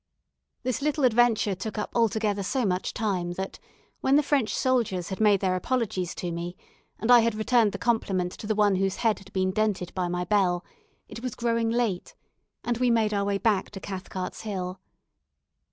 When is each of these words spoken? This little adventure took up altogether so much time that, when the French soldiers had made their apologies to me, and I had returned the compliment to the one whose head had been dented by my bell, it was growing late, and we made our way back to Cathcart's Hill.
This 0.63 0.81
little 0.81 1.03
adventure 1.03 1.53
took 1.53 1.77
up 1.77 1.91
altogether 1.93 2.41
so 2.41 2.65
much 2.65 2.91
time 2.91 3.33
that, 3.33 3.59
when 3.99 4.15
the 4.15 4.23
French 4.23 4.49
soldiers 4.51 5.09
had 5.09 5.19
made 5.21 5.41
their 5.41 5.55
apologies 5.55 6.15
to 6.15 6.31
me, 6.31 6.57
and 6.97 7.11
I 7.11 7.19
had 7.19 7.35
returned 7.35 7.71
the 7.71 7.77
compliment 7.77 8.31
to 8.31 8.47
the 8.47 8.55
one 8.55 8.77
whose 8.77 8.95
head 9.05 9.19
had 9.19 9.31
been 9.31 9.51
dented 9.51 9.93
by 9.93 10.07
my 10.07 10.23
bell, 10.23 10.65
it 11.07 11.21
was 11.21 11.35
growing 11.35 11.69
late, 11.69 12.15
and 12.63 12.79
we 12.79 12.89
made 12.89 13.13
our 13.13 13.25
way 13.25 13.37
back 13.37 13.69
to 13.69 13.79
Cathcart's 13.79 14.41
Hill. 14.41 14.79